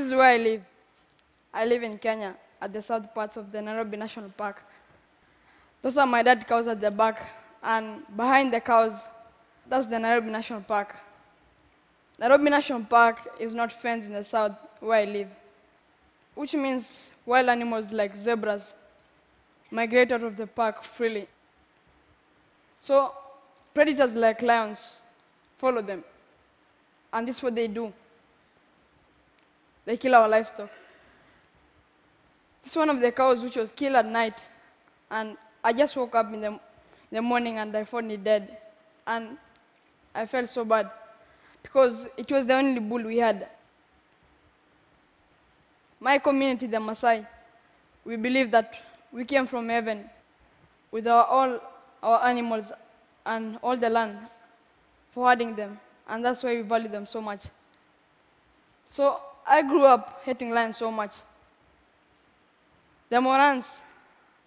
This 0.00 0.06
is 0.06 0.14
where 0.14 0.32
I 0.32 0.38
live. 0.38 0.62
I 1.52 1.66
live 1.66 1.82
in 1.82 1.98
Kenya 1.98 2.34
at 2.58 2.72
the 2.72 2.80
south 2.80 3.14
parts 3.14 3.36
of 3.36 3.52
the 3.52 3.60
Nairobi 3.60 3.98
National 3.98 4.30
Park. 4.30 4.62
Those 5.82 5.98
are 5.98 6.06
my 6.06 6.22
dad 6.22 6.48
cows 6.48 6.66
at 6.68 6.80
the 6.80 6.90
back, 6.90 7.20
and 7.62 8.00
behind 8.16 8.50
the 8.50 8.60
cows, 8.60 8.94
that's 9.68 9.86
the 9.86 9.98
Nairobi 9.98 10.30
National 10.30 10.62
Park. 10.62 10.96
Nairobi 12.18 12.48
National 12.48 12.82
Park 12.82 13.18
is 13.38 13.54
not 13.54 13.70
fenced 13.74 14.06
in 14.06 14.14
the 14.14 14.24
south 14.24 14.52
where 14.80 15.00
I 15.00 15.04
live, 15.04 15.28
which 16.34 16.54
means 16.54 17.10
wild 17.26 17.50
animals 17.50 17.92
like 17.92 18.16
zebras 18.16 18.72
migrate 19.70 20.12
out 20.12 20.22
of 20.22 20.34
the 20.34 20.46
park 20.46 20.82
freely. 20.82 21.28
So 22.80 23.12
predators 23.74 24.14
like 24.14 24.40
lions 24.40 25.00
follow 25.58 25.82
them, 25.82 26.04
and 27.12 27.28
this 27.28 27.36
is 27.36 27.42
what 27.42 27.54
they 27.54 27.68
do. 27.68 27.92
They 29.84 29.96
kill 29.96 30.14
our 30.14 30.28
livestock. 30.28 30.70
This 32.64 32.76
one 32.76 32.90
of 32.90 33.00
the 33.00 33.10
cows 33.10 33.42
which 33.42 33.56
was 33.56 33.72
killed 33.72 33.96
at 33.96 34.06
night, 34.06 34.38
and 35.10 35.36
I 35.64 35.72
just 35.72 35.96
woke 35.96 36.14
up 36.14 36.32
in 36.32 36.40
the, 36.40 36.48
in 36.48 36.60
the 37.10 37.22
morning 37.22 37.58
and 37.58 37.76
I 37.76 37.84
found 37.84 38.12
it 38.12 38.22
dead, 38.22 38.58
and 39.06 39.36
I 40.14 40.26
felt 40.26 40.48
so 40.48 40.64
bad 40.64 40.90
because 41.62 42.06
it 42.16 42.30
was 42.30 42.46
the 42.46 42.54
only 42.54 42.80
bull 42.80 43.02
we 43.02 43.18
had. 43.18 43.48
My 45.98 46.18
community, 46.18 46.66
the 46.66 46.78
Maasai, 46.78 47.26
we 48.04 48.16
believe 48.16 48.50
that 48.50 48.74
we 49.12 49.24
came 49.24 49.46
from 49.46 49.68
heaven 49.68 50.08
with 50.90 51.06
our, 51.06 51.24
all 51.24 51.60
our 52.02 52.24
animals 52.24 52.72
and 53.26 53.58
all 53.62 53.76
the 53.76 53.90
land 53.90 54.18
for 55.12 55.28
herding 55.28 55.54
them, 55.54 55.78
and 56.08 56.24
that's 56.24 56.42
why 56.42 56.54
we 56.54 56.62
value 56.62 56.88
them 56.88 57.06
so 57.06 57.20
much. 57.20 57.44
So 58.86 59.20
I 59.46 59.62
grew 59.62 59.84
up 59.84 60.22
hating 60.24 60.50
lions 60.50 60.76
so 60.76 60.90
much. 60.90 61.12
The 63.08 63.20
Morans 63.20 63.78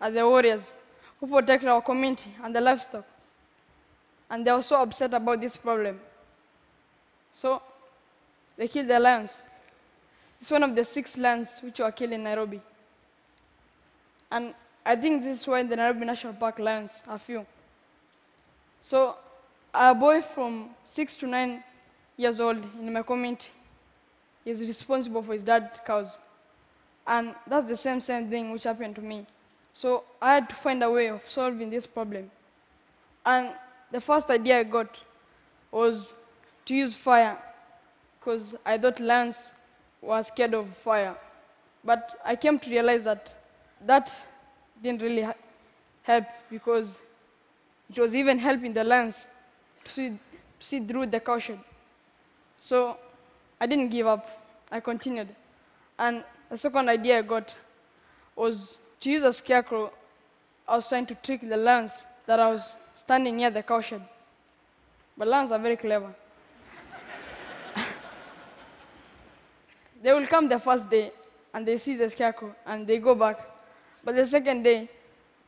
are 0.00 0.10
the 0.10 0.26
warriors 0.26 0.72
who 1.18 1.26
protect 1.26 1.64
our 1.64 1.82
community 1.82 2.30
and 2.42 2.54
the 2.54 2.60
livestock, 2.60 3.04
and 4.30 4.46
they 4.46 4.52
were 4.52 4.62
so 4.62 4.80
upset 4.82 5.14
about 5.14 5.40
this 5.40 5.56
problem. 5.56 6.00
So 7.32 7.62
they 8.56 8.68
killed 8.68 8.88
the 8.88 9.00
lions. 9.00 9.42
It's 10.40 10.50
one 10.50 10.62
of 10.62 10.74
the 10.74 10.84
six 10.84 11.16
lions 11.16 11.60
which 11.62 11.78
were 11.78 11.90
killed 11.92 12.12
in 12.12 12.24
Nairobi. 12.24 12.60
And 14.30 14.54
I 14.84 14.96
think 14.96 15.22
this 15.22 15.40
is 15.42 15.46
why 15.46 15.62
the 15.62 15.76
Nairobi 15.76 16.04
National 16.04 16.32
Park 16.32 16.58
lions 16.58 16.92
are 17.06 17.18
few. 17.18 17.46
So 18.80 19.16
a 19.72 19.94
boy 19.94 20.22
from 20.22 20.70
six 20.84 21.16
to 21.18 21.26
nine 21.26 21.62
years 22.16 22.40
old 22.40 22.58
in 22.78 22.92
my 22.92 23.02
community 23.02 23.50
is 24.44 24.60
responsible 24.60 25.22
for 25.22 25.32
his 25.34 25.42
dad 25.42 25.70
cows. 25.86 26.18
And 27.06 27.34
that's 27.46 27.66
the 27.66 27.76
same, 27.76 28.00
same 28.00 28.28
thing 28.28 28.52
which 28.52 28.64
happened 28.64 28.94
to 28.96 29.00
me. 29.00 29.26
So 29.72 30.04
I 30.20 30.34
had 30.34 30.48
to 30.48 30.54
find 30.54 30.82
a 30.82 30.90
way 30.90 31.08
of 31.08 31.28
solving 31.28 31.70
this 31.70 31.86
problem. 31.86 32.30
And 33.24 33.50
the 33.90 34.00
first 34.00 34.30
idea 34.30 34.60
I 34.60 34.62
got 34.64 34.98
was 35.70 36.12
to 36.66 36.74
use 36.74 36.94
fire, 36.94 37.38
because 38.18 38.54
I 38.64 38.78
thought 38.78 39.00
lions 39.00 39.50
were 40.00 40.22
scared 40.22 40.54
of 40.54 40.68
fire. 40.78 41.16
But 41.84 42.20
I 42.24 42.36
came 42.36 42.58
to 42.58 42.70
realize 42.70 43.04
that 43.04 43.34
that 43.84 44.10
didn't 44.82 45.02
really 45.02 45.26
help 46.02 46.24
because 46.50 46.98
it 47.88 48.00
was 48.00 48.14
even 48.14 48.38
helping 48.38 48.72
the 48.72 48.84
lions 48.84 49.26
to 49.84 49.90
see, 49.90 50.18
see 50.60 50.80
through 50.80 51.06
the 51.06 51.20
caution. 51.20 51.60
So 52.60 52.96
I 53.62 53.66
didn't 53.66 53.90
give 53.90 54.08
up. 54.08 54.26
I 54.72 54.80
continued. 54.80 55.28
And 55.96 56.24
the 56.50 56.58
second 56.58 56.88
idea 56.88 57.20
I 57.20 57.22
got 57.22 57.48
was 58.34 58.80
to 58.98 59.08
use 59.08 59.22
a 59.22 59.32
scarecrow. 59.32 59.92
I 60.66 60.74
was 60.74 60.88
trying 60.88 61.06
to 61.06 61.14
trick 61.14 61.48
the 61.48 61.56
lions 61.56 61.92
that 62.26 62.40
I 62.40 62.50
was 62.50 62.74
standing 62.96 63.36
near 63.36 63.50
the 63.50 63.62
caution. 63.62 64.02
But 65.16 65.28
lions 65.28 65.52
are 65.52 65.60
very 65.60 65.76
clever. 65.76 66.12
they 70.02 70.12
will 70.12 70.26
come 70.26 70.48
the 70.48 70.58
first 70.58 70.90
day 70.90 71.12
and 71.54 71.64
they 71.64 71.78
see 71.78 71.94
the 71.94 72.10
scarecrow 72.10 72.56
and 72.66 72.84
they 72.84 72.98
go 72.98 73.14
back. 73.14 73.48
But 74.02 74.16
the 74.16 74.26
second 74.26 74.64
day, 74.64 74.88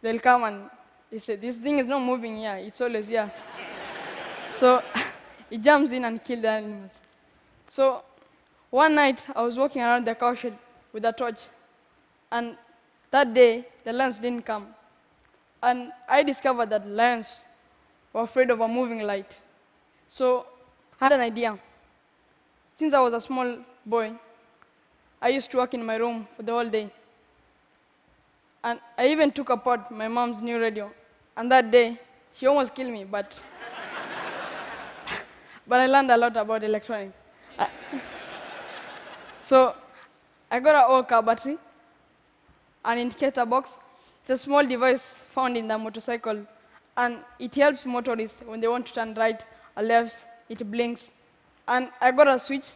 they'll 0.00 0.20
come 0.20 0.44
and 0.44 0.70
they 1.10 1.18
say, 1.18 1.34
This 1.34 1.56
thing 1.56 1.80
is 1.80 1.88
not 1.88 2.00
moving 2.00 2.36
here, 2.36 2.54
it's 2.54 2.80
always 2.80 3.08
here. 3.08 3.32
so 4.52 4.80
it 5.50 5.60
jumps 5.60 5.90
in 5.90 6.04
and 6.04 6.22
kills 6.22 6.42
the 6.42 6.50
animals. 6.50 6.92
So 7.68 8.02
one 8.70 8.94
night, 8.94 9.24
I 9.34 9.42
was 9.42 9.58
walking 9.58 9.82
around 9.82 10.06
the 10.06 10.14
cowshed 10.14 10.52
with 10.92 11.04
a 11.04 11.12
torch, 11.12 11.40
and 12.30 12.56
that 13.10 13.32
day, 13.32 13.66
the 13.84 13.92
lions 13.92 14.18
didn't 14.18 14.44
come. 14.44 14.68
And 15.62 15.92
I 16.08 16.22
discovered 16.22 16.70
that 16.70 16.86
lions 16.86 17.44
were 18.12 18.22
afraid 18.22 18.50
of 18.50 18.60
a 18.60 18.68
moving 18.68 19.00
light. 19.00 19.30
So 20.08 20.46
I 21.00 21.04
had 21.06 21.12
an 21.12 21.20
idea. 21.20 21.58
Since 22.78 22.94
I 22.94 23.00
was 23.00 23.14
a 23.14 23.20
small 23.20 23.58
boy, 23.84 24.12
I 25.20 25.28
used 25.28 25.50
to 25.52 25.58
work 25.58 25.74
in 25.74 25.84
my 25.84 25.96
room 25.96 26.28
for 26.36 26.42
the 26.42 26.52
whole 26.52 26.68
day. 26.68 26.90
And 28.62 28.80
I 28.98 29.08
even 29.08 29.30
took 29.32 29.50
apart 29.50 29.90
my 29.90 30.08
mom's 30.08 30.42
new 30.42 30.58
radio. 30.58 30.92
And 31.36 31.50
that 31.52 31.70
day, 31.70 31.98
she 32.34 32.46
almost 32.46 32.74
killed 32.74 32.90
me, 32.92 33.04
but, 33.04 33.38
but 35.66 35.80
I 35.80 35.86
learned 35.86 36.10
a 36.10 36.16
lot 36.16 36.36
about 36.36 36.64
electronics. 36.64 37.14
So 39.42 39.76
I 40.50 40.58
got 40.58 40.74
an 40.74 40.84
old 40.88 41.06
car 41.06 41.22
battery, 41.22 41.56
an 42.84 42.98
indicator 42.98 43.46
box. 43.46 43.70
It's 44.22 44.42
a 44.42 44.44
small 44.44 44.66
device 44.66 45.04
found 45.30 45.56
in 45.56 45.68
the 45.68 45.78
motorcycle, 45.78 46.44
and 46.96 47.18
it 47.38 47.54
helps 47.54 47.86
motorists 47.86 48.40
when 48.44 48.60
they 48.60 48.66
want 48.66 48.86
to 48.86 48.92
turn 48.92 49.14
right 49.14 49.40
or 49.76 49.84
left. 49.84 50.16
It 50.48 50.68
blinks, 50.68 51.10
and 51.68 51.90
I 52.00 52.10
got 52.10 52.26
a 52.26 52.40
switch 52.40 52.66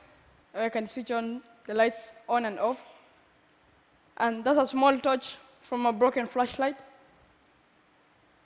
where 0.53 0.65
I 0.65 0.69
can 0.69 0.89
switch 0.89 1.11
on 1.11 1.43
the 1.67 1.75
lights 1.75 2.03
on 2.29 2.45
and 2.45 2.59
off. 2.59 2.79
And 4.17 4.45
that's 4.45 4.59
a 4.59 4.67
small 4.67 4.97
torch 4.99 5.37
from 5.63 5.87
a 5.87 5.93
broken 5.93 6.27
flashlight. 6.27 6.77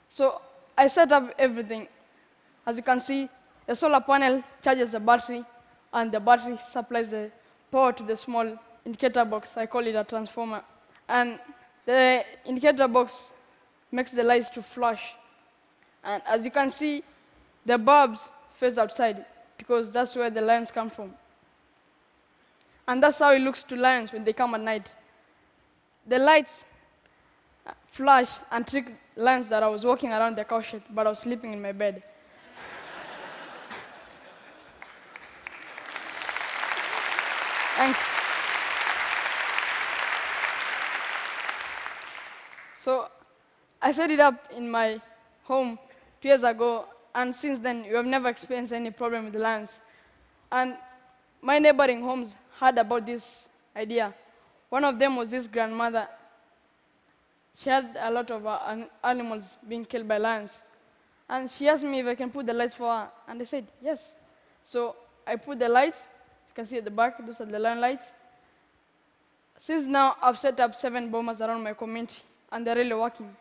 So 0.09 0.41
I 0.77 0.87
set 0.87 1.11
up 1.11 1.33
everything. 1.37 1.87
As 2.65 2.77
you 2.77 2.83
can 2.83 2.99
see, 2.99 3.29
the 3.67 3.75
solar 3.75 4.01
panel 4.01 4.43
charges 4.63 4.93
the 4.93 4.99
battery, 4.99 5.43
and 5.95 6.11
the 6.11 6.19
battery 6.19 6.57
supplies 6.63 7.09
the 7.11 7.31
power 7.71 7.93
to 7.93 8.03
the 8.03 8.17
small 8.17 8.59
indicator 8.85 9.23
box. 9.23 9.55
I 9.55 9.65
call 9.65 9.87
it 9.87 9.95
a 9.95 10.03
transformer. 10.03 10.61
And 11.07 11.39
the 11.85 12.23
indicator 12.45 12.87
box 12.87 13.31
makes 13.91 14.11
the 14.11 14.23
lights 14.23 14.49
to 14.49 14.61
flash. 14.61 15.13
And 16.03 16.21
as 16.27 16.43
you 16.43 16.51
can 16.51 16.69
see, 16.69 17.01
the 17.65 17.77
bulbs 17.77 18.27
face 18.55 18.77
outside 18.77 19.25
because 19.57 19.89
that's 19.89 20.15
where 20.15 20.29
the 20.29 20.41
lions 20.41 20.69
come 20.69 20.89
from. 20.89 21.13
And 22.87 23.01
that's 23.01 23.19
how 23.19 23.31
it 23.31 23.39
looks 23.39 23.63
to 23.63 23.75
lions 23.77 24.11
when 24.11 24.25
they 24.25 24.33
come 24.33 24.53
at 24.53 24.61
night. 24.61 24.91
The 26.05 26.19
lights 26.19 26.65
flash 27.87 28.27
and 28.51 28.67
trick 28.67 28.93
lions 29.15 29.47
that 29.47 29.63
I 29.63 29.67
was 29.69 29.85
walking 29.85 30.11
around 30.11 30.35
the 30.35 30.43
cowshed, 30.43 30.81
but 30.93 31.07
I 31.07 31.09
was 31.11 31.19
sleeping 31.19 31.53
in 31.53 31.61
my 31.61 31.71
bed. 31.71 32.03
Thanks. 37.85 37.99
So 42.75 43.07
I 43.79 43.91
set 43.91 44.09
it 44.09 44.19
up 44.19 44.51
in 44.55 44.71
my 44.71 44.99
home 45.43 45.77
two 46.19 46.29
years 46.29 46.41
ago, 46.43 46.85
and 47.13 47.35
since 47.35 47.59
then, 47.59 47.83
we 47.83 47.93
have 47.93 48.07
never 48.07 48.27
experienced 48.29 48.73
any 48.73 48.89
problem 48.89 49.25
with 49.25 49.33
the 49.33 49.39
lions. 49.39 49.79
And 50.51 50.77
my 51.43 51.59
neighboring 51.59 52.01
homes 52.01 52.33
heard 52.59 52.79
about 52.79 53.05
this 53.05 53.47
idea. 53.75 54.15
One 54.69 54.83
of 54.83 54.97
them 54.97 55.15
was 55.15 55.29
this 55.29 55.45
grandmother. 55.45 56.07
She 57.55 57.69
had 57.69 57.95
a 57.99 58.09
lot 58.09 58.31
of 58.31 58.47
uh, 58.47 58.77
animals 59.03 59.43
being 59.67 59.85
killed 59.85 60.07
by 60.07 60.17
lions. 60.17 60.51
And 61.29 61.51
she 61.51 61.69
asked 61.69 61.83
me 61.83 61.99
if 61.99 62.07
I 62.07 62.15
can 62.15 62.31
put 62.31 62.47
the 62.47 62.53
lights 62.53 62.73
for 62.73 62.91
her, 62.91 63.09
and 63.27 63.39
I 63.39 63.45
said, 63.45 63.67
yes. 63.79 64.11
So 64.63 64.95
I 65.27 65.35
put 65.35 65.59
the 65.59 65.69
lights, 65.69 66.01
can 66.55 66.65
see 66.65 66.77
at 66.77 66.85
the 66.85 66.91
back, 66.91 67.23
those 67.25 67.41
are 67.41 67.45
the 67.45 67.59
lion 67.59 67.81
lights. 67.81 68.11
Since 69.59 69.87
now, 69.87 70.15
I've 70.21 70.39
set 70.39 70.59
up 70.59 70.73
seven 70.73 71.11
bombers 71.11 71.41
around 71.41 71.63
my 71.63 71.73
community, 71.73 72.17
and 72.51 72.65
they're 72.65 72.75
really 72.75 72.93
working. 72.93 73.35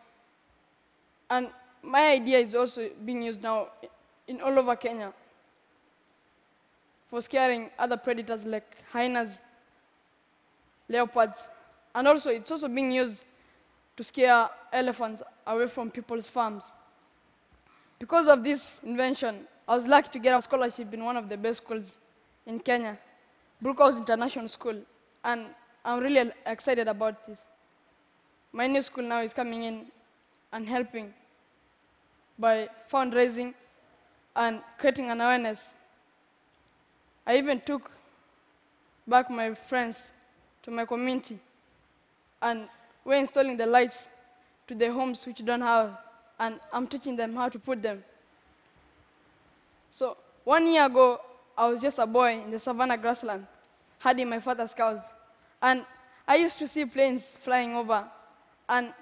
And 1.31 1.49
my 1.83 2.13
idea 2.13 2.39
is 2.39 2.55
also 2.55 2.89
being 3.05 3.23
used 3.23 3.43
now 3.43 3.69
in 4.27 4.41
all 4.41 4.59
over 4.59 4.77
Kenya 4.77 5.13
for 7.11 7.21
scaring 7.21 7.71
other 7.79 7.97
predators 7.97 8.45
like 8.45 8.77
hyenas, 8.91 9.39
leopards, 10.89 11.49
and 11.95 12.09
also 12.09 12.31
it's 12.31 12.51
also 12.51 12.69
being 12.69 12.91
used 12.91 13.23
to 13.97 14.03
scare 14.03 14.49
elephants 14.73 15.23
away 15.47 15.67
from 15.69 15.91
people's 15.91 16.27
farms. 16.27 16.65
Because 17.99 18.27
of 18.29 18.43
this 18.43 18.81
invention, 18.83 19.47
I 19.69 19.77
was 19.77 19.87
lucky 19.87 20.09
to 20.11 20.19
get 20.19 20.37
a 20.37 20.43
scholarship 20.43 20.93
in 20.93 21.05
one 21.05 21.17
of 21.17 21.29
the 21.29 21.37
best 21.37 21.63
schools 21.63 21.93
in 22.47 22.59
Kenya, 22.59 22.99
Brookhouse 23.65 23.97
International 23.97 24.47
School. 24.47 24.77
and 25.25 25.47
I'm 25.85 26.01
really 26.01 26.31
excited 26.47 26.87
about 26.87 27.27
this. 27.27 27.39
My 28.53 28.67
new 28.67 28.83
school 28.83 29.05
now 29.05 29.21
is 29.23 29.33
coming 29.33 29.65
in 29.65 29.87
and 30.53 30.69
helping 30.69 31.13
by 32.39 32.69
fundraising 32.93 33.55
and 34.37 34.61
creating 34.79 35.11
an 35.11 35.21
awareness. 35.21 35.73
I 37.27 37.39
even 37.39 37.61
took 37.61 37.91
back 39.07 39.31
my 39.31 39.55
friends 39.55 40.07
to 40.63 40.71
my 40.71 40.85
community, 40.85 41.39
and 42.41 42.69
we're 43.05 43.17
installing 43.17 43.57
the 43.57 43.67
lights 43.67 44.07
to 44.67 44.75
the 44.75 44.93
homes 44.93 45.27
which 45.27 45.45
don't 45.45 45.61
have, 45.61 45.97
and 46.39 46.61
I'm 46.73 46.87
teaching 46.87 47.17
them 47.17 47.35
how 47.35 47.49
to 47.49 47.59
put 47.59 47.83
them. 47.83 48.05
So 49.91 50.17
one 50.45 50.67
year 50.67 50.85
ago, 50.87 51.21
I 51.57 51.69
was 51.69 51.81
just 51.81 51.99
a 51.99 52.07
boy 52.07 52.43
in 52.45 52.51
the 52.51 52.59
savannah 52.59 52.99
grassland, 52.99 53.47
herding 54.05 54.29
my 54.29 54.39
father's 54.39 54.75
cows, 54.75 55.01
and 55.63 55.87
I 56.29 56.37
used 56.37 56.59
to 56.59 56.69
see 56.69 56.85
planes 56.85 57.27
flying 57.41 57.75
over, 57.75 58.05
and 58.69 58.93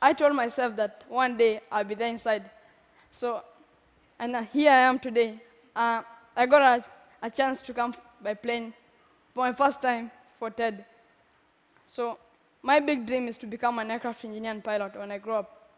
I 0.00 0.14
told 0.14 0.34
myself 0.34 0.76
that 0.76 1.04
one 1.08 1.36
day 1.36 1.60
I'll 1.70 1.84
be 1.84 1.94
there 1.94 2.08
inside. 2.08 2.50
So, 3.12 3.42
and 4.18 4.34
uh, 4.34 4.42
here 4.50 4.70
I 4.70 4.80
am 4.88 4.98
today. 4.98 5.40
Uh, 5.76 6.02
I 6.34 6.46
got 6.46 6.62
a, 6.62 7.26
a 7.26 7.30
chance 7.30 7.60
to 7.62 7.74
come 7.74 7.94
by 8.22 8.32
plane 8.32 8.72
for 9.34 9.44
my 9.44 9.52
first 9.52 9.82
time 9.82 10.10
for 10.38 10.48
TED. 10.48 10.86
So, 11.86 12.18
my 12.62 12.80
big 12.80 13.06
dream 13.06 13.28
is 13.28 13.36
to 13.38 13.46
become 13.46 13.78
an 13.78 13.90
aircraft 13.90 14.24
engineer 14.24 14.52
and 14.52 14.64
pilot 14.64 14.98
when 14.98 15.12
I 15.12 15.18
grow 15.18 15.40
up. 15.40 15.68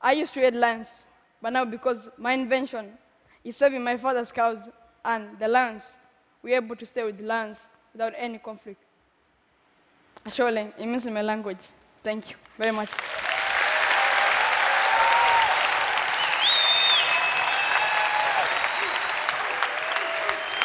I 0.00 0.12
used 0.12 0.34
to 0.34 0.40
hate 0.40 0.54
lions, 0.54 1.04
but 1.40 1.54
now 1.54 1.64
because 1.64 2.10
my 2.18 2.32
invention 2.34 2.98
is 3.44 3.56
saving 3.56 3.82
my 3.82 3.96
father's 3.96 4.30
cows 4.30 4.58
and 5.04 5.38
the 5.38 5.48
lions, 5.48 5.94
we're 6.42 6.56
able 6.56 6.76
to 6.76 6.86
stay 6.86 7.04
with 7.04 7.18
the 7.18 7.24
lions 7.24 7.60
without 7.92 8.12
any 8.16 8.38
conflict. 8.38 8.82
Ashole, 10.24 10.56
it 10.56 10.86
means 10.86 11.06
in 11.06 11.14
my 11.14 11.22
language. 11.22 11.64
Thank 12.02 12.30
you 12.30 12.36
very 12.58 12.72
much. 12.72 12.90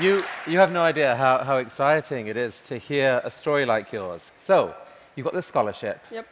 You, 0.00 0.24
you 0.46 0.58
have 0.58 0.72
no 0.72 0.80
idea 0.82 1.14
how, 1.14 1.44
how 1.44 1.58
exciting 1.58 2.28
it 2.28 2.36
is 2.38 2.62
to 2.62 2.78
hear 2.78 3.20
a 3.22 3.30
story 3.30 3.66
like 3.66 3.92
yours. 3.92 4.32
So, 4.38 4.74
you've 5.14 5.24
got 5.24 5.34
this 5.34 5.44
scholarship. 5.44 6.02
Yep. 6.10 6.26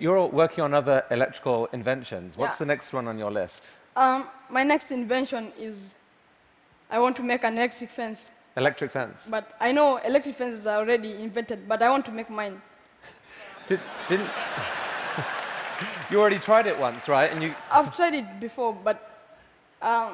You're 0.00 0.26
working 0.26 0.64
on 0.64 0.72
other 0.72 1.04
electrical 1.10 1.66
inventions. 1.72 2.36
What's 2.38 2.54
Yeah. 2.54 2.64
the 2.64 2.66
next 2.66 2.92
one 2.94 3.06
on 3.06 3.18
your 3.18 3.30
list? 3.30 3.68
Um, 3.94 4.26
my 4.48 4.64
next 4.64 4.90
invention 4.90 5.52
is 5.58 5.78
I 6.90 6.98
want 6.98 7.16
to 7.16 7.22
make 7.22 7.44
an 7.44 7.58
electric 7.58 7.90
fence. 7.90 8.30
Electric 8.56 8.90
fence. 8.90 9.26
But 9.28 9.54
I 9.60 9.72
know 9.72 9.98
electric 9.98 10.36
fences 10.36 10.66
are 10.66 10.78
already 10.78 11.22
invented, 11.22 11.68
but 11.68 11.82
I 11.82 11.90
want 11.90 12.06
to 12.06 12.12
make 12.12 12.30
mine. 12.30 12.62
Did, 13.66 13.80
didn't. 14.08 14.30
you 16.10 16.18
already 16.18 16.38
tried 16.38 16.66
it 16.66 16.78
once, 16.78 17.06
right? 17.06 17.30
And 17.30 17.42
you. 17.42 17.54
I've 17.70 17.94
tried 17.94 18.14
it 18.14 18.40
before, 18.40 18.72
but 18.72 18.96
um, 19.82 20.12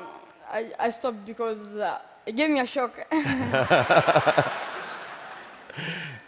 I, 0.51 0.73
I 0.81 0.91
stopped 0.91 1.25
because 1.25 1.77
uh, 1.77 2.01
it 2.27 2.35
gave 2.35 2.51
me 2.51 2.59
a 2.59 2.67
shock. 2.67 2.93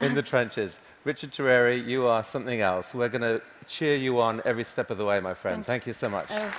in 0.01 0.15
the 0.15 0.23
trenches. 0.23 0.79
Richard 1.05 1.33
Turere, 1.33 1.87
you 1.87 2.07
are 2.07 2.25
something 2.25 2.61
else. 2.61 2.95
We're 2.95 3.09
going 3.09 3.23
to 3.23 3.41
cheer 3.67 3.97
you 3.97 4.21
on 4.21 4.43
every 4.45 4.65
step 4.65 4.91
of 4.91 4.99
the 4.99 5.05
way, 5.05 5.21
my 5.21 5.35
friend. 5.35 5.65
Thank 5.65 5.87
you 5.87 5.93
so 5.93 6.09
much. 6.09 6.31
Uh, 6.31 6.51